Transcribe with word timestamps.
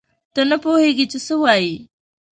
ته 0.33 0.41
نه 0.49 0.57
پوهېږې 0.63 1.05
چې 1.11 1.17
څه 1.25 1.33
وایې. 1.41 1.75